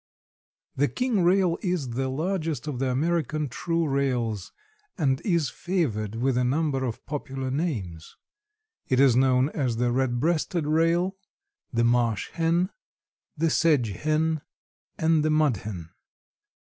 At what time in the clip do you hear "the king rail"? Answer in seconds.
0.79-1.59